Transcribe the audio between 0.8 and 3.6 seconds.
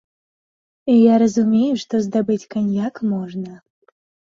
Я разумею, што здабыць каньяк можна.